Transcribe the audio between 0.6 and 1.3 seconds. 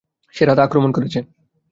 আক্রমণ করেছে।